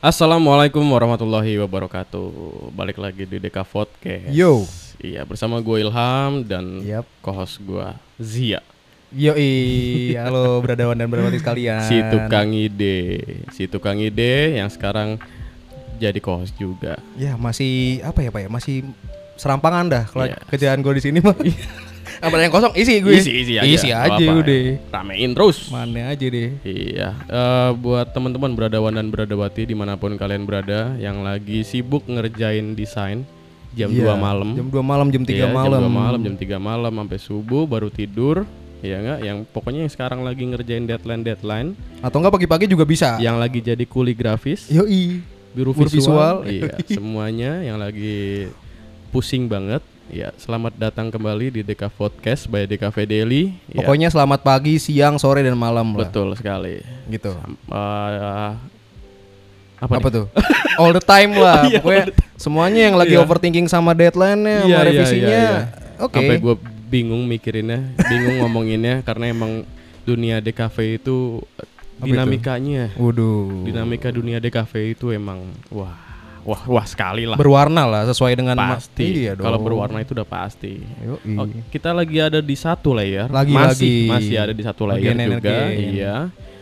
[0.00, 2.24] Assalamualaikum warahmatullahi wabarakatuh.
[2.72, 4.32] Balik lagi di Deka Podcast.
[4.32, 4.64] Yo.
[4.96, 7.04] Iya, bersama gue Ilham dan Yap.
[7.20, 7.84] co-host gue
[8.16, 8.64] Zia.
[9.12, 11.84] Yoi, halo beradawan dan beradawati sekalian.
[11.84, 12.96] Si tukang ide,
[13.52, 15.20] si tukang ide yang sekarang
[16.00, 16.96] jadi co-host juga.
[17.20, 18.48] Ya masih apa ya pak ya?
[18.48, 18.88] Masih
[19.36, 20.04] serampangan dah.
[20.08, 20.40] Kalau Iya.
[20.48, 21.36] kerjaan gue di sini mah.
[22.20, 23.16] apa yang kosong isi gue.
[23.16, 23.64] Isi isi aja.
[23.64, 24.62] Isi aja udah.
[24.92, 25.72] Ramein terus.
[25.72, 26.52] Mana aja deh.
[26.60, 32.04] Iya, eh, buat teman-teman beradawan dan beradawati di mana pun kalian berada yang lagi sibuk
[32.04, 33.24] ngerjain desain
[33.72, 34.48] jam Iya, 2 malam.
[34.52, 35.80] Jam 2 malam, jam 3 Iya, malam.
[35.80, 38.44] Jam 2 malam, jam 3 malam sampai subuh baru tidur.
[38.80, 43.20] Ya enggak, yang pokoknya yang sekarang lagi ngerjain deadline-deadline, Atau enggak pagi-pagi juga bisa.
[43.20, 45.20] yang lagi jadi kuli grafis, Yoi.
[45.52, 46.48] biru Biru visual, visual.
[46.48, 48.48] iya, semuanya yang lagi
[49.12, 49.84] pusing banget.
[50.10, 53.54] Ya, selamat datang kembali di Deka Podcast by DKV Daily.
[53.66, 56.02] Ya, Pokoknya selamat pagi, siang, sore dan malam lah.
[56.02, 56.82] betul sekali.
[57.06, 57.30] Gitu.
[57.70, 58.50] Eh,
[59.78, 60.12] apa, Apa, nih?
[60.12, 60.26] tuh?
[60.82, 61.62] All the time lah.
[61.64, 63.22] Iya, Pokoknya semuanya yang lagi Iya.
[63.22, 65.30] overthinking sama deadline-nya, Iya, sama iya, revisinya.
[65.30, 65.54] iya,
[66.02, 66.16] Oke.
[66.18, 66.54] Sampai gue
[66.90, 69.62] bingung mikirinnya, bingung ngomonginnya karena emang
[70.02, 72.10] dunia DKV itu Apa itu?
[72.10, 73.62] dinamikanya, Waduh.
[73.62, 75.38] dinamika dunia DKV itu emang
[75.70, 75.94] wah,
[76.42, 77.36] wah, wah sekali lah.
[77.36, 79.26] berwarna lah sesuai dengan pasti.
[79.26, 79.36] Iya.
[79.36, 80.80] Kalau berwarna itu udah pasti.
[80.80, 81.36] Yoi.
[81.36, 83.28] Oh, kita lagi ada di satu layer.
[83.28, 84.10] Lagi, masih lagi.
[84.10, 85.56] masih ada di satu layer Bagian juga.
[85.70, 86.14] Iya.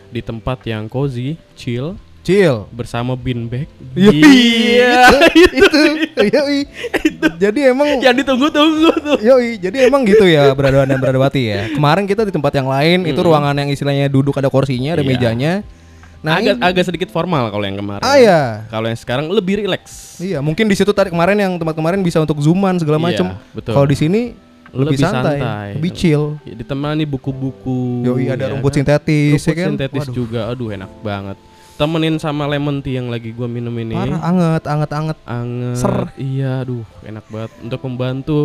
[0.09, 2.67] Di tempat yang cozy, chill Chill.
[2.69, 3.65] bersama beanbag.
[3.95, 5.07] Iya.
[5.59, 5.81] itu,
[6.29, 6.59] yoi.
[7.39, 9.17] Jadi emang yang ditunggu-tunggu tuh.
[9.23, 11.61] Yoi, jadi emang gitu ya beradawan dan beradawati ya.
[11.71, 15.09] Kemarin kita di tempat yang lain itu ruangan yang istilahnya duduk ada kursinya, ada Iya.
[15.09, 15.53] mejanya.
[16.19, 18.03] Nah, agak ini- agak sedikit formal kalau yang kemarin.
[18.03, 18.67] ah ya.
[18.67, 20.19] Kalau yang sekarang lebih rileks.
[20.19, 23.25] Iya, mungkin di situ tadi kemarin yang tempat kemarin bisa untuk zooman segala Iya, macam.
[23.51, 23.71] betul.
[23.71, 24.21] Kalau di sini
[24.69, 25.69] lebih, Lebih santai, santai.
[25.79, 26.23] lebih chill.
[26.43, 28.03] Ya, ditemani buku-buku.
[28.03, 28.77] Yoi, ada ya rumput kan?
[28.77, 29.67] sintetis, Rumput ya kan?
[29.71, 30.13] sintetis Waduh.
[30.13, 30.41] juga.
[30.45, 31.37] Aduh enak banget.
[31.73, 33.95] Temenin sama lemon tea yang lagi gua minum ini.
[33.95, 35.17] Parah anget, anget, anget.
[35.23, 35.77] Anget.
[35.79, 35.97] Ser.
[36.19, 38.39] Iya, aduh enak banget untuk membantu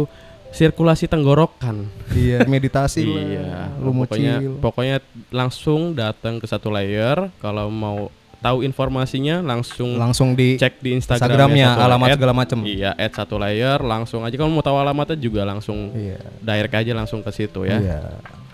[0.55, 1.91] sirkulasi tenggorokan.
[2.11, 3.75] Iya, meditasi iya.
[3.77, 4.97] Lu pokoknya pokoknya
[5.29, 8.07] langsung datang ke satu layer kalau mau
[8.39, 12.17] tahu informasinya langsung Langsung di cek di Instagramnya Instagramnya, alamat layer.
[12.17, 12.59] segala macam.
[12.63, 16.21] Iya, add satu layer langsung aja kalau mau tahu alamatnya juga langsung Iya.
[16.39, 17.81] direct aja langsung ke situ ya.
[17.81, 18.01] Iya.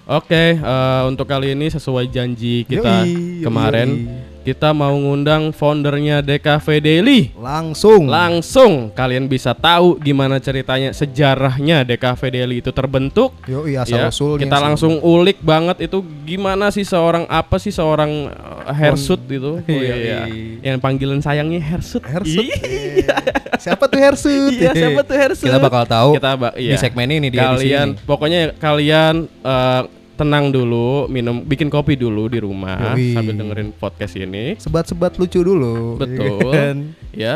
[0.06, 4.29] Oke, eh, untuk kali ini sesuai janji kita yoi, kemarin yoi.
[4.40, 7.20] Kita mau ngundang foundernya DKV Daily.
[7.34, 8.06] Langsung.
[8.06, 13.36] Langsung kalian bisa tahu gimana ceritanya sejarahnya DKV Daily itu terbentuk.
[13.44, 14.42] Yoi, Ya, asal usulnya.
[14.42, 19.56] kita langsung ulik banget itu gimana sih seorang apa sih seorang uh, Hersut itu.
[19.56, 20.18] Oh, Iya, iya.
[20.26, 20.72] iya.
[20.72, 22.00] Yang panggilan sayangnya Hersut.
[22.00, 22.40] Hersut.
[22.40, 23.16] Iya.
[23.56, 24.52] Siapa tuh Hersut?
[24.52, 25.46] Iya, siapa tuh Hersut?
[25.46, 26.76] Kita bakal tahu Kita ba- di iya.
[26.76, 28.08] segmen ini di kalian edisi ini.
[28.08, 29.82] pokoknya kalian eh,
[30.20, 33.16] tenang dulu, minum bikin kopi dulu di rumah Yoi.
[33.16, 34.52] sambil dengerin podcast ini.
[34.60, 35.96] Sebat-sebat lucu dulu.
[35.96, 36.44] Betul.
[36.44, 36.76] ya kan?
[37.16, 37.34] Ya.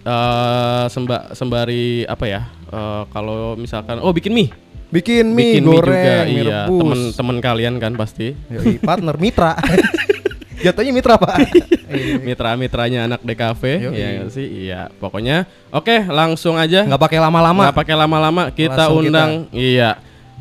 [0.00, 2.48] eh semba sembari apa ya?
[2.66, 4.50] eh, kalau misalkan oh bikin mie.
[4.90, 6.78] Bikin mie, bikin mie goreng, juga mie iya, rebus.
[6.82, 8.34] temen-temen kalian kan pasti.
[8.50, 9.54] Yoi, partner mitra.
[10.66, 11.36] Jatuhnya mitra, Pak.
[11.90, 12.22] Iya.
[12.22, 13.98] Mitra-mitranya anak DKV Yoi.
[13.98, 14.46] ya nggak sih?
[14.46, 15.42] Iya, pokoknya
[15.74, 16.86] oke, langsung aja.
[16.86, 17.66] Nggak pakai lama-lama.
[17.66, 19.98] Nggak pakai lama-lama kita Langsung undang iya.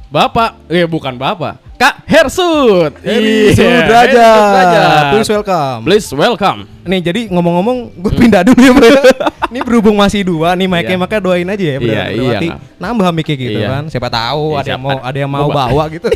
[0.09, 1.61] Bapak, eh bukan Bapak.
[1.77, 2.97] Kak Iya, Sudrajat.
[2.99, 5.03] Heri Sudrajat.
[5.13, 5.79] Please welcome.
[5.85, 6.59] Please welcome.
[6.83, 8.89] Nih jadi ngomong-ngomong gue pindah dulu ya bro.
[9.53, 10.99] Ini berhubung masih dua nih mic-nya Iya.
[10.99, 11.87] makanya doain aja ya bro.
[11.87, 12.59] Iya, iya, Berarti nggak.
[12.75, 13.67] nambah mic gitu Iya.
[13.69, 13.83] kan.
[13.87, 16.07] Siapa tahu Iya, ada yang siapa- mau ada yang mau mau ba- bawa gitu.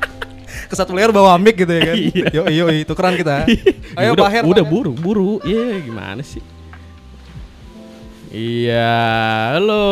[0.70, 1.96] Ke satu layer bawa mic gitu ya kan.
[2.10, 2.24] Iya.
[2.34, 3.46] Yo yo itu keren kita.
[3.94, 4.42] Ayo udah, Pak Her.
[4.44, 4.90] udah Pak Her.
[4.98, 6.42] buru iya gimana sih
[8.30, 8.94] iya
[9.52, 9.86] halo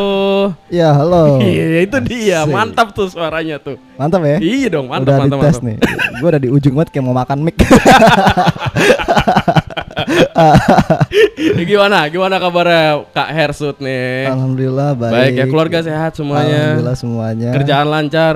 [0.69, 1.37] Ya halo.
[1.43, 2.51] iya itu dia Asik.
[2.51, 4.37] mantap tuh suaranya tuh Mantap ya.
[4.39, 5.77] iya dong mantap udah mantap dites mantap nih.
[6.15, 7.55] Gue udah di ujung banget kayak mau makan mic.
[11.61, 15.11] gimana gimana kabarnya kak Hersut nih Alhamdulillah baik.
[15.11, 17.49] baik ya keluarga sehat semuanya Alhamdulillah semuanya.
[17.51, 18.35] kerjaan lancar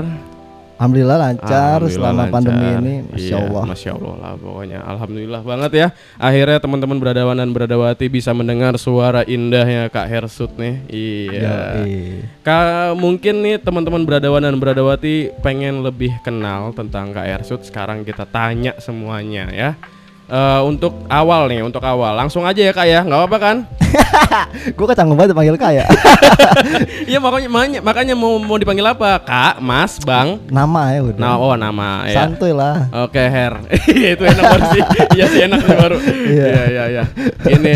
[0.83, 1.47] Alhamdulillah lancar
[1.79, 2.33] Alhamdulillah selama lancar.
[2.35, 2.93] pandemi ini.
[3.07, 3.63] Masya Iya, Allah.
[3.65, 5.87] Masya Allah lah pokoknya Alhamdulillah banget ya
[6.19, 11.95] Akhirnya teman-teman beradawan dan beradawati bisa mendengar suara indahnya Kak Hersut nih Iya Yoi.
[12.41, 18.27] Kak, mungkin nih teman-teman beradawan dan beradawati pengen lebih kenal tentang Kak Hersut Sekarang kita
[18.27, 19.79] tanya semuanya ya
[20.23, 23.57] Eh, Untuk awal nih, untuk awal Langsung aja ya Kak ya, nggak apa-apa kan?
[24.77, 25.85] Gue kecanggung banget dipanggil kaya.
[27.09, 29.21] Iya makanya, makanya, makanya mau, mau dipanggil apa?
[29.21, 31.19] Kak, Mas, Bang Nama ya udah.
[31.21, 32.89] Nah, oh nama ya Santuy lah.
[33.05, 33.61] Oke Her,
[34.15, 34.81] itu enak banget sih.
[35.13, 35.97] Iya sih enak sih baru.
[36.01, 36.45] Iya.
[36.47, 37.03] Iya iya iya.
[37.45, 37.75] Ini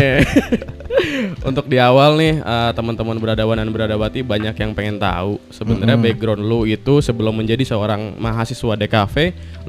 [1.46, 6.42] untuk di awal nih eh, teman-teman beradawan dan beradawati banyak yang pengen tahu sebenarnya background
[6.42, 9.14] lu itu sebelum menjadi seorang mahasiswa DKV,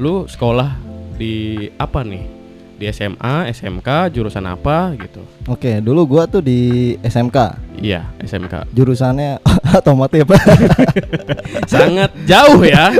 [0.01, 0.73] lu sekolah
[1.19, 2.38] di apa nih?
[2.79, 5.19] Di SMA, SMK, jurusan apa gitu.
[5.45, 7.59] Oke, dulu gua tuh di SMK.
[7.75, 8.71] Iya, SMK.
[8.71, 9.43] Jurusannya
[9.79, 10.23] otomotif.
[11.71, 12.95] Sangat jauh ya.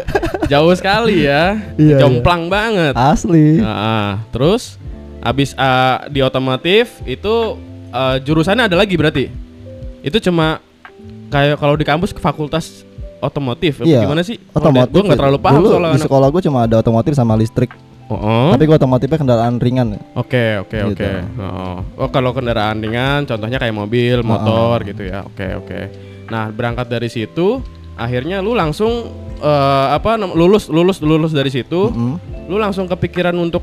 [0.52, 1.56] Jauh sekali ya.
[1.80, 2.92] Iya, Jomplang banget.
[2.92, 3.64] Asli.
[3.64, 4.76] Nah, terus
[5.24, 7.56] abis ah, di otomotif itu
[7.90, 9.32] ah, jurusannya ada lagi berarti?
[10.04, 10.60] Itu cuma
[11.32, 12.84] kayak kalau di kampus ke fakultas
[13.20, 14.04] otomotif Iya.
[14.04, 14.36] gimana sih?
[14.52, 14.92] Otomotif.
[14.92, 15.96] Gue nggak terlalu paham Dulu soalnya.
[15.96, 17.72] di sekolah gua cuma ada otomotif sama listrik.
[18.10, 18.50] Oh.
[18.50, 20.02] Tapi gua otomotifnya kendaraan ringan.
[20.14, 21.06] Oke oke Gitu.
[21.06, 21.12] oke.
[21.96, 22.10] Oh.
[22.10, 25.22] kalau kendaraan ringan, contohnya kayak mobil, motor gitu ya.
[25.24, 25.80] Oke oke.
[26.28, 27.62] Nah berangkat dari situ,
[27.94, 32.18] akhirnya lu langsung eh, apa lulus lulus lulus dari situ, Mm-mm.
[32.46, 33.62] lu langsung kepikiran untuk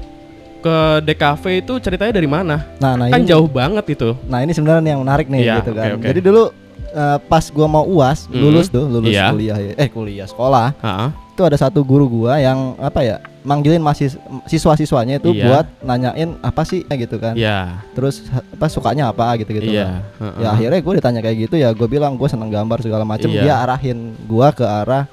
[0.56, 2.56] ke DKV itu ceritanya dari mana?
[2.78, 4.14] Nah, nah kan ini jauh banget itu.
[4.26, 5.86] Nah ini sebenarnya yang menarik nih Iya, gitu kan.
[5.94, 6.06] oke.
[6.06, 6.42] Jadi dulu
[6.88, 9.30] eh, pas gua mau uas lulus tuh lulus Iya.
[9.30, 9.72] kuliah ya.
[9.76, 11.08] eh kuliah sekolah Heeh.
[11.34, 13.16] itu ada satu guru gua yang apa ya
[13.46, 14.10] manggilin masih
[14.44, 15.44] siswa-siswanya itu Iya.
[15.46, 17.38] buat nanyain apa sih gitu kan.
[17.38, 17.86] Iya.
[17.94, 19.70] Terus apa sukanya apa gitu gitu.
[19.70, 20.02] Iya.
[20.18, 20.42] kan.
[20.42, 23.42] Ya akhirnya gue ditanya kayak gitu ya gue bilang gue seneng gambar segala macem Iya.
[23.42, 25.06] dia arahin gua ke arah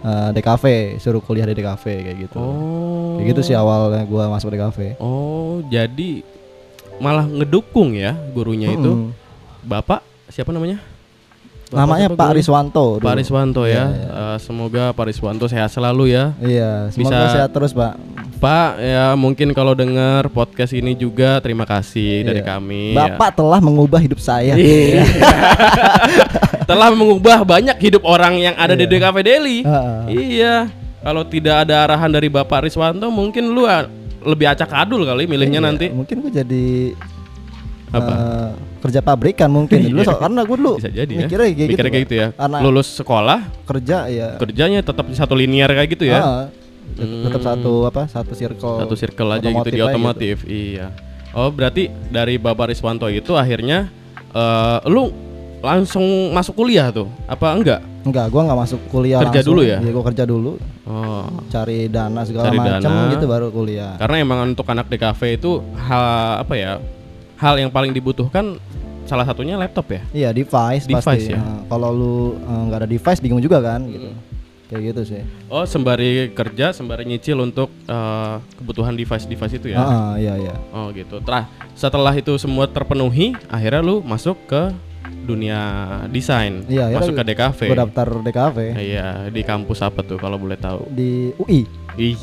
[0.00, 0.64] eh, DKV
[0.96, 2.38] suruh kuliah di DKV kayak gitu.
[2.38, 3.18] Oh.
[3.18, 4.96] Kayak gitu sih awalnya gua masuk DKV.
[4.96, 6.24] Oh, jadi
[6.96, 8.86] malah ngedukung ya gurunya itu.
[8.86, 9.12] Mm-mm.
[9.60, 10.80] Bapak siapa namanya?
[11.70, 12.34] Namanya Pak?
[12.34, 12.98] Riswanto.
[12.98, 13.86] Pak Riswanto ya.
[13.86, 16.34] Eh, semoga Pak Riswanto sehat selalu ya.
[16.42, 17.94] Iya, semoga Bisa- sehat terus Pak.
[18.36, 22.48] Pak ya mungkin kalau dengar podcast ini juga terima kasih dari Iya.
[22.48, 22.96] kami.
[22.96, 23.14] ya.
[23.14, 24.56] Bapak telah mengubah hidup saya.
[24.56, 25.04] Iya.
[26.70, 28.92] telah mengubah banyak hidup orang yang ada di Iya.
[28.96, 29.58] DKV Daily.
[29.62, 29.98] Heeh.
[30.10, 30.54] Iya.
[31.00, 33.86] Kalau tidak ada arahan dari Bapak Riswanto mungkin lu ah,
[34.20, 35.86] lebih acak adul kali milihnya Iya, nanti.
[35.88, 36.66] Mungkin gue jadi
[37.90, 38.12] Apa?
[38.12, 38.50] eh,
[38.80, 41.20] kerja pabrikan mungkin dulu so- karena gue dulu Bisa jadi ya.
[41.20, 42.28] mikirnya kayak gitu, kayak gitu ya.
[42.32, 46.20] Karena Lulus sekolah, kerja ya kerjanya tetap satu linear kayak gitu ya.
[46.20, 46.44] Heeh.
[46.90, 47.50] Tet- tetap Hmm.
[47.54, 50.90] satu apa satu circle satu circle aja gitu di otomotif iya
[51.30, 53.86] oh berarti dari Bapak Riswanto itu akhirnya
[54.28, 55.06] eh lu
[55.60, 59.54] langsung masuk kuliah tuh apa enggak enggak gua nggak masuk kuliah Kerja langsung.
[59.54, 59.78] dulu ya?
[59.78, 60.52] iya gua kerja dulu
[60.84, 66.04] oh cari dana segala macam gitu baru kuliah karena emang untuk anak DKV itu hal
[66.42, 66.72] apa ya
[67.40, 68.60] hal yang paling dibutuhkan
[69.08, 70.00] salah satunya laptop ya?
[70.12, 71.32] Iya device, Device pasti.
[71.32, 71.40] ya?
[71.40, 74.12] Nah, kalau lu eh, nggak ada device bingung juga kan gitu.
[74.70, 75.22] Kayak gitu sih.
[75.50, 79.80] Oh sembari kerja sembari nyicil untuk eh, kebutuhan device device itu ya?
[79.80, 80.54] Heeh, iya iya.
[80.70, 81.18] Oh gitu.
[81.24, 84.70] Terah setelah itu semua terpenuhi akhirnya lu masuk ke
[85.20, 85.58] dunia
[86.08, 86.62] desain.
[86.66, 90.86] Iya, masuk ke DKV gua daftar DKV Iya, di kampus apa tuh kalau boleh tahu?
[90.90, 91.66] di UI
[91.98, 92.16] Ih,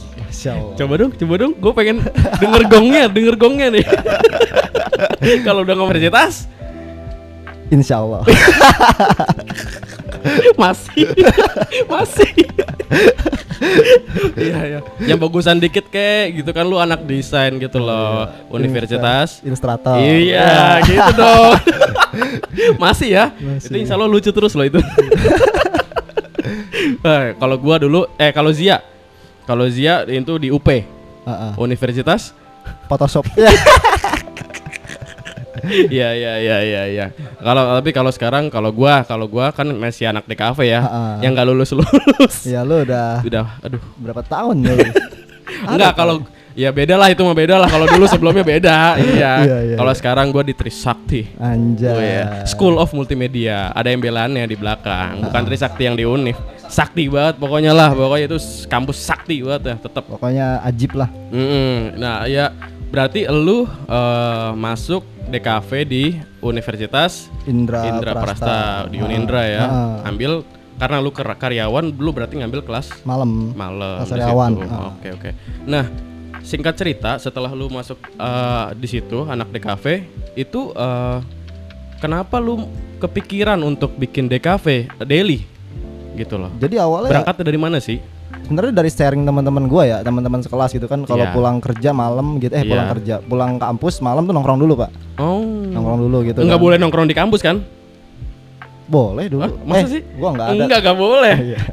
[0.79, 1.51] coba dong, coba dong.
[1.59, 1.99] Gue pengen
[2.39, 3.85] denger gongnya, denger gongnya nih.
[5.47, 6.47] kalau udah universitas
[7.67, 8.23] Insya Allah
[10.61, 11.07] masih,
[11.93, 12.31] masih.
[14.35, 14.79] Iya, iya.
[15.03, 19.39] Yang bagusan dikit kek, gitu kan lu anak desain gitu loh, universitas.
[19.43, 21.53] Ilustrator Iya, gitu dong.
[22.79, 23.25] masih ya?
[23.35, 23.67] Masih.
[23.71, 24.79] Itu insya Allah lucu terus loh itu.
[27.03, 28.79] Eh, kalau gua dulu, eh kalau Zia,
[29.43, 31.51] kalau Zia itu di UP, Heeh.
[31.59, 32.31] Universitas.
[32.87, 33.27] Photoshop
[35.67, 37.05] Iya iya iya iya iya.
[37.37, 41.19] Kalau tapi kalau sekarang kalau gua kalau gua kan masih anak DKV ya, Ha-ha.
[41.21, 42.35] yang nggak lulus lulus.
[42.47, 43.81] ya lu udah Udah, aduh.
[43.99, 44.75] berapa tahun ya?
[45.67, 46.23] Enggak kalau
[46.57, 47.69] ya beda lah itu mah beda lah.
[47.69, 48.77] Kalau dulu sebelumnya beda.
[49.13, 49.33] iya.
[49.45, 49.99] Iya, iya, kalau iya.
[49.99, 51.21] sekarang gua di Trisakti.
[51.37, 51.91] Anjay.
[51.93, 53.69] Oh ya, School of Multimedia.
[53.71, 56.37] Ada yang belannya di belakang, bukan Trisakti yang di Unif.
[56.67, 60.03] Sakti banget pokoknya lah, pokoknya itu kampus sakti banget ya, tetap.
[60.03, 61.07] Pokoknya ajib lah.
[61.31, 61.95] Mm-mm.
[61.95, 62.51] Nah, ya
[62.87, 66.03] berarti lu eh, masuk DKV di
[66.39, 69.65] Universitas Indra, Indra Prasta, di Unindra ya.
[69.67, 70.43] Ah, Ambil
[70.77, 73.51] karena lu karyawan, lu berarti ngambil kelas malam.
[73.57, 74.93] malam Kelas karyawan, ah.
[74.95, 75.29] Oke, oke.
[75.67, 75.89] Nah,
[76.45, 79.85] singkat cerita setelah lu masuk eh, di situ anak DKV
[80.39, 81.19] itu eh,
[81.99, 85.43] kenapa lu kepikiran untuk bikin DKV daily
[86.17, 86.49] gitu loh.
[86.57, 88.01] Jadi awalnya Berangkat dari mana sih?
[88.45, 91.33] Sebenarnya dari sharing teman-teman gua ya, teman-teman sekelas gitu kan kalau Iya.
[91.33, 92.69] pulang kerja malam gitu eh Iya.
[92.69, 94.89] pulang kerja, pulang kampus malam tuh nongkrong dulu, Pak.
[95.17, 95.41] Oh.
[95.43, 96.39] Nongkrong dulu gitu.
[96.43, 96.65] Enggak kan.
[96.69, 97.57] boleh nongkrong di kampus kan?
[98.87, 99.43] Boleh dulu.
[99.43, 100.01] Hah, masa eh, sih?
[100.15, 100.63] Gua enggak ada.
[100.63, 101.35] Enggak, enggak boleh.
[101.35, 101.59] Iya.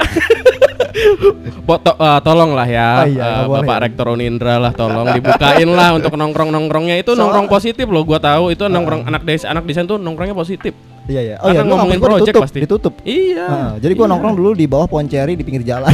[1.64, 3.82] Po- to- eh, tolong lah ya, Oh iya, nggak boleh Bapak ya.
[3.88, 8.54] Rektor Unindra lah, tolong dibukain lah untuk nongkrong nongkrongnya itu nongkrong positif loh, gua tahu
[8.54, 10.70] itu nongkrong anak desa anak desain tuh nongkrongnya positif.
[11.04, 11.36] Iya iya.
[11.38, 12.58] Oh iya, dulu ngomongin gua project ditutup, pasti.
[12.60, 12.94] ditutup.
[13.02, 13.44] Iya.
[13.44, 14.10] Heeh, jadi gua Iya.
[14.10, 15.92] nongkrong dulu di bawah pohon ceri di pinggir jalan.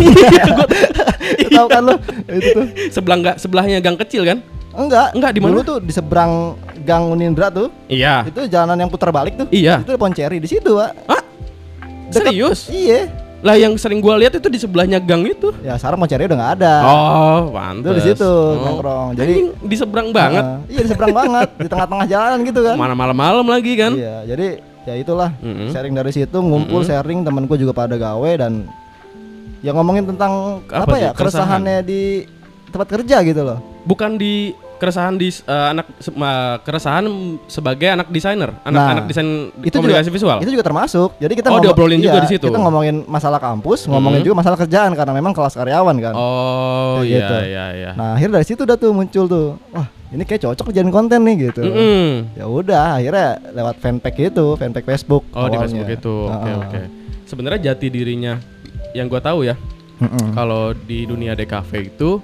[1.50, 1.94] Tahu kan lu?
[2.28, 2.66] Itu tuh.
[2.88, 4.38] Sebelah enggak sebelahnya gang kecil kan?
[4.70, 5.10] Enggak.
[5.12, 5.50] Enggak, di mana?
[5.52, 7.68] Dulu tuh di seberang Gang Unindra tuh.
[7.86, 8.22] Iya.
[8.24, 9.46] Itu jalanan yang putar balik tuh.
[9.50, 9.82] Iya.
[9.82, 10.90] Itu pohon ceri di situ, Pak.
[11.06, 11.22] Hah?
[12.08, 12.60] Deket- Serius?
[12.68, 13.10] Iya.
[13.40, 15.48] Lah yang sering gua lihat itu di sebelahnya gang itu.
[15.60, 16.74] Ya sekarang Moncari udah nggak ada.
[16.82, 17.92] Oh, Itu pantes.
[17.96, 18.60] di situ Oh.
[18.60, 19.08] nongkrong.
[19.16, 20.44] Jadi di seberang banget.
[20.44, 22.76] Ah, iya di seberang banget, di tengah-tengah jalan gitu kan.
[22.76, 23.96] Mana malam-malam lagi kan?
[23.96, 24.48] Iya, jadi
[24.90, 25.70] ya itulah Mm-mm.
[25.70, 28.66] sharing dari situ, ngumpul sharing temanku juga pada gawe dan
[29.60, 32.26] ya ngomongin tentang Apa apa, ya keresahannya di
[32.68, 33.58] tempat kerja gitu loh.
[33.82, 35.84] Bukan di keresahan di eh, anak
[36.16, 37.04] ma- keresahan
[37.44, 39.28] sebagai anak desainer, anak-anak Nah, desain
[39.60, 40.36] Itu komunikasi juga, visual.
[40.40, 41.10] Itu juga termasuk.
[41.20, 42.48] Jadi kita Oh, diobrolin juga iya, di situ.
[42.48, 46.14] Kita ngomongin masalah kampus, ngomongin juga masalah kerjaan karena memang kelas karyawan kan.
[46.16, 47.34] Oh, iya gitu.
[47.44, 47.90] iya iya.
[47.92, 49.48] Nah, akhirnya dari situ udah tuh muncul tuh.
[49.76, 51.62] Wah, ini kayak cocok dijadiin konten nih gitu.
[51.62, 52.34] Mm-mm.
[52.34, 55.22] Ya udah, akhirnya lewat fanpage itu, fanpage Facebook.
[55.30, 55.62] Oh, di awalnya.
[55.70, 56.16] Facebook itu.
[56.26, 56.58] Oke, Heeh.
[56.58, 56.80] oke.
[57.30, 58.34] Sebenarnya jati dirinya
[58.90, 59.54] yang gua tahu ya,
[60.02, 60.34] Mm-mm.
[60.34, 62.18] kalau di dunia DKV itu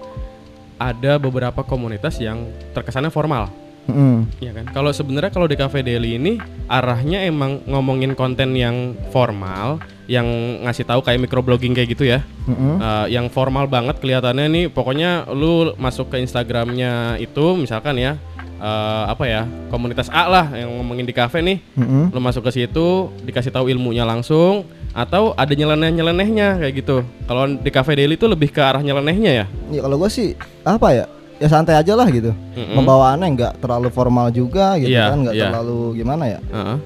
[0.76, 3.48] ada beberapa komunitas yang terkesannya formal.
[3.86, 4.26] Mm-mm.
[4.42, 4.64] Iya kan?
[4.74, 10.26] Kalau sebenarnya kalau di Cafe Daily ini arahnya emang ngomongin konten yang formal, yang
[10.62, 12.22] ngasih tahu kayak microblogging kayak gitu ya.
[12.46, 12.78] Mm-mm.
[12.78, 18.14] Eh, yang formal banget kelihatannya nih pokoknya lu masuk ke Instagramnya itu misalkan ya
[18.56, 22.14] eh, apa ya komunitas A lah yang ngomongin di cafe nih Mm-mm.
[22.14, 24.62] lu masuk ke situ dikasih tahu ilmunya langsung
[24.94, 26.96] atau ada nyeleneh nyelenehnya kayak gitu
[27.26, 30.32] kalau di cafe daily itu lebih ke arah nyelenehnya ya Ya kalau gue sih
[30.62, 31.04] apa ya?
[31.36, 32.32] Ya santai aja lah gitu.
[32.32, 32.78] Mm-mm.
[32.80, 35.44] Pembawaannya nggak terlalu formal juga gitu Iya, kan, nggak iya.
[35.52, 36.40] terlalu gimana ya?
[36.48, 36.78] Heeh.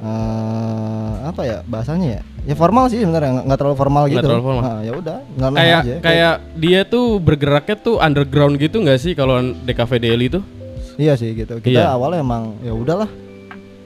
[0.00, 2.22] eh apa ya bahasanya ya?
[2.40, 4.26] Ya formal sih sebenarnya nggak terlalu formal Nggak gitu.
[4.26, 4.62] terlalu formal.
[4.64, 5.16] Nah, ya udah,
[5.52, 5.94] kayak aja.
[6.00, 9.36] kayak dia tuh bergeraknya tuh underground gitu nggak sih kalau
[9.70, 10.42] cafe daily tuh
[10.96, 11.56] Iya sih gitu.
[11.58, 11.96] Kita Iya.
[11.96, 13.08] awalnya emang ya udahlah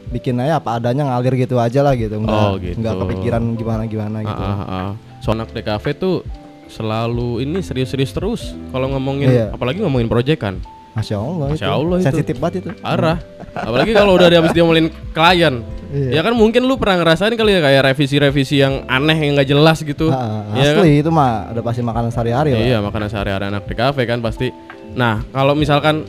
[0.09, 2.15] bikin aja apa adanya ngalir gitu aja lah gitu.
[2.17, 2.75] Nggak, Oh, gitu.
[2.79, 4.43] nggak kepikiran gimana gimana gitu.
[4.43, 4.91] Ah, ah, ah.
[5.19, 6.27] So anak DKV tuh
[6.67, 9.47] selalu ini serius-serius terus kalau ngomongin Iya.
[9.51, 10.59] apalagi ngomongin proyekan
[10.95, 11.75] Masya Allah Masya itu.
[11.75, 12.07] Allah itu.
[12.07, 12.71] Sensitif banget itu.
[12.81, 13.19] arah
[13.53, 15.57] apalagi kalau udah habis dia ngomongin klien
[15.91, 16.11] Iya.
[16.11, 19.79] ya kan mungkin lu pernah ngerasain kali ya kayak revisi-revisi yang aneh yang nggak jelas
[19.79, 20.83] gitu Ah, ah, Iya kan?
[20.83, 22.59] asli itu mah udah pasti makanan sehari-hari lah.
[22.61, 24.51] Iya makanan sehari-hari anak DKV kan pasti.
[24.93, 26.03] Nah kalau misalkan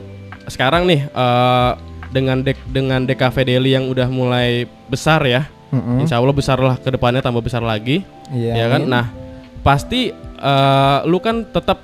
[0.45, 1.71] sekarang nih eh,
[2.09, 6.01] dengan dek dengan DKV Daily yang udah mulai besar ya, Mm-mm.
[6.01, 8.01] Insya Allah besar lah ke depannya tambah besar lagi,
[8.31, 8.53] Iya.
[8.55, 8.81] ya kan?
[8.85, 9.05] Nah
[9.61, 11.77] pasti eh, lu kan tetap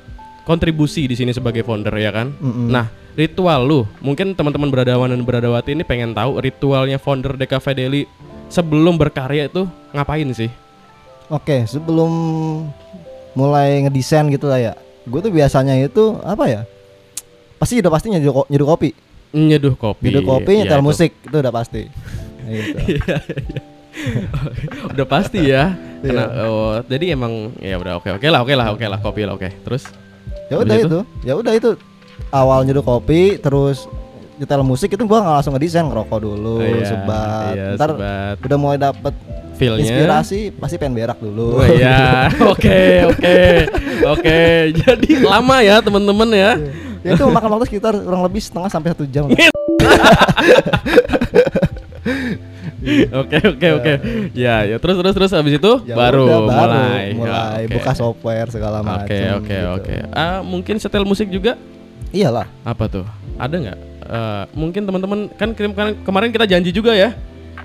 [0.44, 2.34] kontribusi di sini sebagai founder ya kan?
[2.38, 2.68] Mm-mm.
[2.70, 8.02] Nah ritual lu, mungkin teman-teman beradawan dan beradawati ini pengen tahu ritualnya founder DKV Daily
[8.48, 10.50] sebelum berkarya itu ngapain sih?
[11.28, 12.12] Oke, sebelum
[13.32, 14.74] mulai ngedesain gitu lah ya.
[15.08, 16.62] Gue tuh biasanya itu apa ya?
[17.56, 18.90] Pasti udah pasti nyeduh, nyeduh kopi.
[19.32, 20.12] Nyeduh kopi.
[20.12, 20.88] Nyeduh kopi, Iya, nyetel itu.
[20.88, 21.82] musik itu udah pasti.
[22.52, 22.76] gitu.
[24.92, 26.10] udah pasti ya Iya.
[26.10, 29.38] Kena, oh, jadi emang ya udah oke oke lah oke lah oke lah kopi lah
[29.38, 29.86] oke terus
[30.52, 30.86] ya udah itu?
[30.86, 31.00] itu.
[31.24, 31.70] Ya udah itu
[32.30, 33.88] awal nyeduh kopi terus
[34.36, 37.54] nyetel musik itu gua nggak langsung ngedesain ngerokok dulu Oh, iya, sebat.
[37.54, 38.36] iya, Ntar sebat.
[38.42, 39.14] udah mulai dapet
[39.56, 41.56] feelnya inspirasi pasti pengen berak dulu.
[41.56, 43.38] Oh iya oke oke
[44.10, 44.40] oke
[44.76, 46.52] jadi lama ya teman-teman ya
[47.02, 49.30] ya itu makan waktu sekitar kurang lebih setengah sampai satu jam.
[53.22, 53.94] oke oke oke.
[54.34, 57.06] Ya ya terus terus terus habis itu Ya baru, udah, baru mulai.
[57.14, 57.74] Mulai Ya, oke.
[57.78, 59.06] buka software segala macam.
[59.06, 59.76] oke oke gitu.
[59.76, 59.96] oke.
[60.12, 61.56] Ah mungkin setel musik juga?
[62.10, 62.48] Iyalah.
[62.62, 63.06] apa tuh?
[63.38, 63.80] Ada nggak?
[64.02, 67.16] Eh, mungkin teman-teman kan kirim kan- kemarin kita janji juga ya.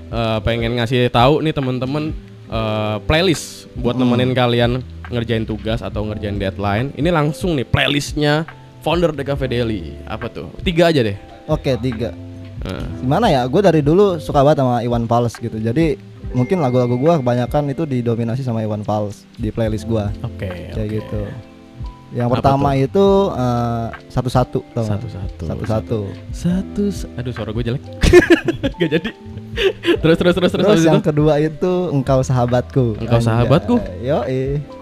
[0.07, 2.15] Eh, pengen ngasih tahu nih teman-teman
[2.47, 6.93] eh, playlist buat nemenin kalian ngerjain tugas atau ngerjain deadline.
[6.93, 8.47] Ini langsung nih playlistnya
[8.81, 9.83] founder DKV Daily.
[10.07, 10.47] Apa tuh?
[10.63, 11.19] Tiga aja deh.
[11.47, 12.15] Oke tiga.
[12.67, 13.47] Eh, Gimana ya?
[13.47, 15.57] Gue dari dulu suka banget sama Iwan Fals gitu.
[15.57, 15.95] Jadi
[16.35, 20.85] mungkin lagu-lagu gue kebanyakan itu didominasi sama Iwan Fals di playlist gue oke kayak oke.
[20.91, 21.23] gitu.
[22.15, 24.59] Yang Apa pertama itu eh, satu-satu.
[24.75, 25.45] Satu-satu.
[25.47, 25.99] Satu-satu.
[26.35, 26.85] satu
[27.19, 27.83] aduh suara gue jelek
[28.83, 29.11] gak jadi
[30.05, 33.01] terus terus terus terus, Terus yang itu kedua itu engkau sahabatku.
[33.01, 33.81] Engkau Sahabatku?
[34.05, 34.21] Yo,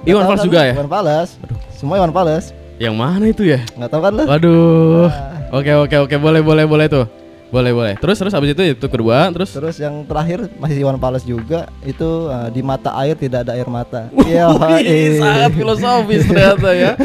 [0.02, 0.74] Iwan Fals juga ya?
[0.74, 1.38] Iwan Fals.
[1.78, 2.50] Semua Iwan Fals.
[2.74, 4.24] yang mana itu ya Nggak tahu kan lu?
[4.26, 5.06] Waduh.
[5.54, 7.06] Oke oke oke boleh boleh boleh tuh.
[7.54, 7.94] Boleh boleh.
[8.02, 12.26] Terus terus habis itu itu kedua terus Terus yang terakhir masih Iwan Fals juga itu
[12.26, 14.10] eh, di mata air tidak ada air mata.
[14.26, 14.50] Iya,
[15.22, 16.98] sangat filosofis ternyata ya.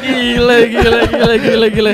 [0.00, 1.92] Gile gile gile gile gile.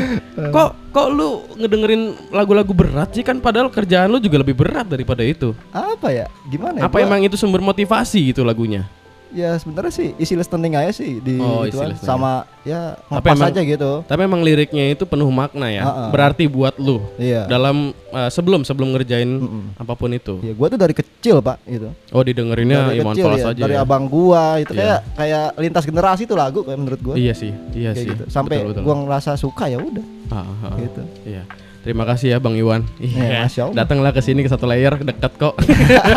[0.55, 5.27] Kok kok lu ngedengerin lagu-lagu berat sih kan padahal kerjaan lu juga lebih berat daripada
[5.27, 5.51] itu.
[5.75, 6.27] Apa ya?
[6.47, 6.83] Gimana ya?
[6.87, 8.87] Apa Gua- emang itu sumber motivasi gitu lagunya?
[9.29, 11.93] Ya sebenarnya sih isi listening aja sih di Oh, ituan.
[11.95, 13.91] sama ya Tapi emang- aja gitu.
[14.03, 15.85] Tapi emang liriknya itu penuh makna ya.
[15.85, 16.05] Ha-ha.
[16.09, 17.45] Berarti buat lu Iya.
[17.45, 19.77] dalam eh, sebelum sebelum ngerjain Mm-mm.
[19.77, 20.41] apa pun itu.
[20.41, 21.93] Ya gua tuh dari kecil, Pak, gitu.
[22.09, 23.85] Oh didengerinnya dari Iwan kecil Fals ya, aja dari ya.
[23.85, 24.81] abang gua itu Iya.
[24.81, 27.15] kayak kayak lintas generasi tuh lagu kayak menurut gua.
[27.15, 28.09] Iya sih, iya kayak sih.
[28.09, 28.25] gitu.
[28.29, 28.83] Sampai Betul, betul.
[28.83, 30.77] gua ngerasa suka ya udah Ah, ah, ah.
[30.79, 31.03] gitu.
[31.23, 31.45] Iya.
[31.87, 32.85] Terima kasih ya Bang Iwan.
[32.99, 33.77] Iya, Masya Allah.
[33.83, 35.55] Datanglah ke sini ke satu layer dekat kok.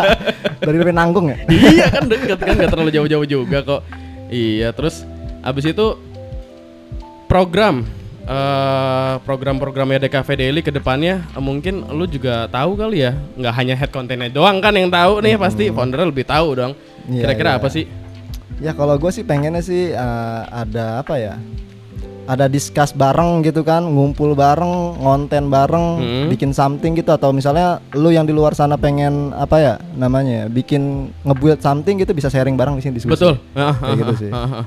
[0.66, 1.38] Dari Penanggung ya?
[1.74, 3.82] iya kan dekat kan nggak terlalu jauh-jauh juga kok.
[4.32, 5.06] Iya, terus
[5.42, 5.86] abis itu
[7.30, 7.86] program
[8.22, 13.74] eh program-programnya DKV Daily ke depannya eh, mungkin lu juga tahu kali ya nggak hanya
[13.74, 16.72] head content doang kan yang tahu nih pasti founder lebih tahu dong
[17.10, 17.58] Iya, kira-kira iya.
[17.58, 17.84] apa sih
[18.62, 21.34] Ya kalau gue sih pengennya sih eh, ada apa ya?
[22.24, 26.26] Ada discuss bareng gitu kan, ngumpul bareng, ngonten bareng, Hmm.
[26.28, 30.46] bikin something gitu atau misalnya lu yang di luar sana pengen apa ya namanya, ya,
[30.46, 30.82] bikin
[31.20, 33.10] ngebuild something gitu bisa sharing bareng di sini diskusi.
[33.12, 34.30] betul Kayak ah, gitu ah, sih.
[34.30, 34.64] ah, ah.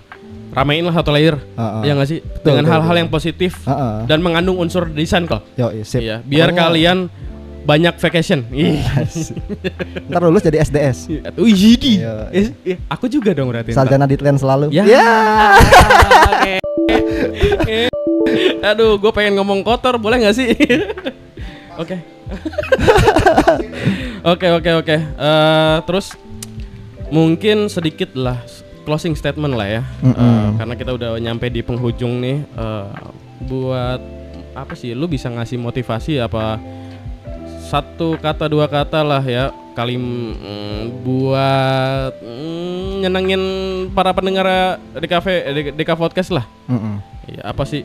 [0.51, 1.81] ramein lah satu layer Ah, ah.
[1.81, 3.01] ya nggak sih dengan betul, hal-hal betul.
[3.01, 3.95] yang positif Heeh.
[4.05, 5.99] dan mengandung unsur desain kok Yo, sip.
[6.01, 6.97] iya biar Pokoknya- kalian
[7.65, 8.77] banyak vacation Ih.
[10.05, 11.09] Ntar lulus jadi SDS.
[11.33, 11.93] Wih, jadi.
[11.97, 12.13] Iya.
[12.29, 13.71] Eh, eh, aku juga dong berarti.
[13.71, 14.69] Sarjana Ditlen selalu.
[14.69, 14.85] Ya.
[16.29, 16.51] Oke.
[16.53, 16.64] Eh.
[18.65, 20.49] Aduh, gue pengen ngomong kotor, boleh nggak sih?
[21.75, 21.95] Oke.
[24.25, 24.95] Oke, oke, oke.
[24.97, 26.15] Eh, Terus
[27.07, 28.39] mungkin sedikit lah
[28.81, 32.41] closing statement lah ya, Eh, karena kita udah nyampe di penghujung nih.
[32.41, 32.85] eh,
[33.43, 33.99] buat
[34.55, 34.91] apa sih?
[34.91, 36.57] Lu bisa ngasih motivasi apa?
[37.61, 43.43] Satu kata dua kata lah ya kali mm, buat mm, nyenengin
[43.91, 46.47] para pendengar di cafe di, di podcast lah.
[46.71, 47.03] Mm-mm.
[47.27, 47.83] Iya, apa sih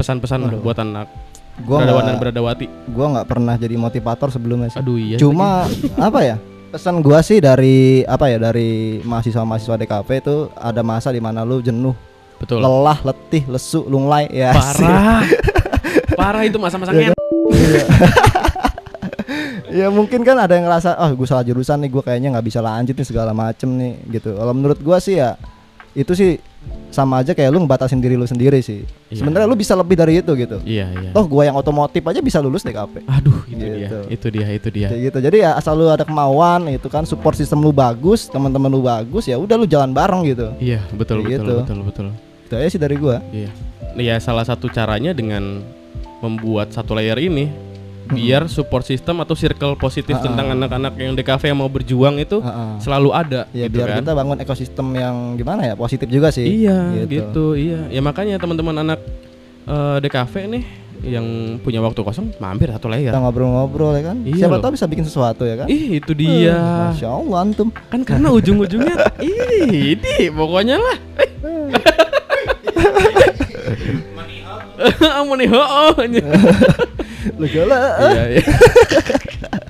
[0.00, 2.66] pesan-pesan lah buat anak Gua beradawan dan beradawati?
[2.88, 4.80] Gua nggak pernah jadi motivator sebelumnya sih.
[4.80, 5.16] Aduh iya.
[5.20, 5.68] Cuma
[6.08, 6.36] apa ya?
[6.70, 11.58] Pesan gua sih dari apa ya dari mahasiswa-mahasiswa DKP itu ada masa di mana lu
[11.58, 11.98] jenuh,
[12.38, 12.62] betul.
[12.62, 14.54] lelah, letih, lesu, lunglai ya.
[14.54, 15.26] Parah.
[16.14, 17.12] Parah itu masa-masa ngen.
[19.72, 22.60] ya mungkin kan ada yang ngerasa oh gue salah jurusan nih gue kayaknya nggak bisa
[22.60, 25.34] lanjut nih segala macem nih gitu kalau menurut gua sih ya
[25.90, 26.38] itu sih
[26.88, 29.18] sama aja kayak lu ngebatasin diri lu sendiri sih Iya.
[29.18, 31.10] sebenarnya lu bisa lebih dari itu gitu Iya, iya.
[31.10, 33.74] toh gua yang otomotif aja bisa lulus DKP Aduh, itu dia.
[33.80, 33.98] Gitu.
[34.08, 34.86] Itu dia, itu dia.
[34.86, 38.68] kayak gitu jadi ya asal lu ada kemauan itu kan support sistem lu bagus teman-teman
[38.68, 41.54] lu bagus ya udah lu jalan bareng gitu Iya, betul Kayak betul gitu.
[41.58, 42.06] betul betul.
[42.44, 43.50] itu aja sih dari gua Iya.
[43.92, 45.66] Ya salah satu caranya dengan
[46.20, 47.50] membuat satu layer ini
[48.10, 52.38] biar support system atau circle positif Ah, tentang anak-anak yang DKV yang mau berjuang itu
[52.38, 52.72] Heeh.
[52.78, 53.96] selalu ada ya gitu biar kan.
[53.98, 57.52] kita bangun ekosistem yang gimana ya positif juga sih Iya, gitu.
[57.52, 57.88] Iya.
[57.88, 58.98] Ya makanya teman-teman anak
[59.64, 60.64] eh, DKV nih
[61.00, 61.24] yang
[61.58, 63.08] punya waktu kosong mampir satu layer.
[63.08, 64.62] kita ngobrol-ngobrol ya kan Iya siapa loh.
[64.62, 66.52] tahu bisa bikin sesuatu ya kan Ih, itu dia.
[66.52, 70.98] Eh, Masya Allah antum Kan karena ujung-ujungnya ini pokoknya lah.
[75.14, 75.60] Amuni ho.
[75.94, 76.20] Lu
[77.38, 78.42] gila Iya, iya.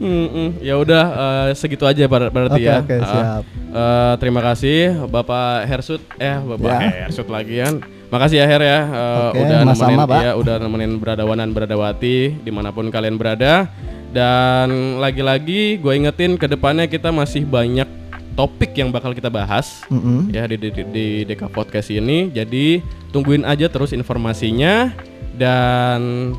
[0.00, 0.58] Mm-mm.
[0.60, 1.04] Ya udah
[1.46, 2.76] eh, segitu aja ber- berarti Oke, ya.
[2.80, 3.06] oke, Ah.
[3.06, 3.42] siap.
[3.70, 7.06] Eh, terima kasih Bapak Hersut eh Bapak Ya.
[7.06, 7.74] Hersut lagi kan.
[8.10, 10.20] Makasih ya Her ya eh, Oke, udah nemenin Pak.
[10.20, 13.70] ya udah nemenin beradawan dan beradawati di mana pun kalian berada.
[14.10, 17.86] Dan lagi-lagi gue ingetin ke depannya kita masih banyak
[18.34, 20.30] topik yang bakal kita bahas Mm-mm.
[20.30, 22.26] ya di, di, di, di DK Podcast ini.
[22.28, 24.90] Jadi tungguin aja terus informasinya
[25.38, 26.32] dan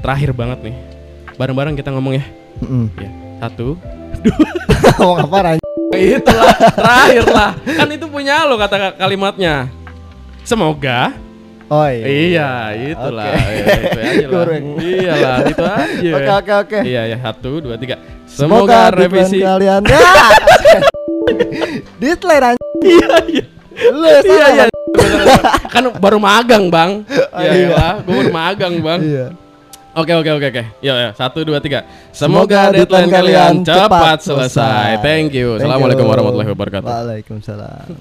[0.00, 0.76] terakhir banget nih.
[1.36, 2.24] Bareng-bareng kita ngomong ya.
[2.64, 2.84] Mm-mm.
[2.96, 3.76] Ya, satu.
[4.96, 5.56] Ngomong apa Ran?
[5.92, 7.50] Itulah terakhir lah.
[7.58, 9.68] Kan itu punya lo kata kalimatnya.
[10.42, 11.12] Semoga
[11.66, 12.06] Oh iya.
[12.06, 12.50] Iya,
[12.94, 13.26] itulah.
[13.26, 13.42] Oke.
[13.58, 14.30] Ya, itu aja lah.
[14.30, 14.64] Kurang.
[14.78, 16.10] Iyalah, itu aja.
[16.14, 16.78] Oke oke oke.
[16.86, 17.98] Iya ya, satu, dua, tiga.
[18.30, 19.38] Semoga, Semoga, revisi.
[19.42, 19.82] kalian.
[19.82, 19.98] Ya.
[21.98, 23.44] Anj- Iya, iya.
[23.90, 24.64] Lu ya Iya, iya.
[25.66, 27.02] Kan baru magang, Bang.
[27.34, 27.66] Oh, Ya, iya.
[27.66, 27.86] iya.
[27.98, 29.00] gue baru magang, Bang.
[29.02, 29.26] Iya.
[29.96, 30.62] Oke oke oke oke.
[30.84, 31.88] Ya ya satu dua tiga.
[32.12, 34.52] Semoga Semoga deadline kalian cepat selesai.
[34.52, 34.88] selesai.
[35.00, 35.56] Thank you.
[35.56, 36.12] Thank Assalamualaikum you.
[36.12, 36.84] warahmatullahi wabarakatuh.
[36.92, 37.96] Waalaikumsalam.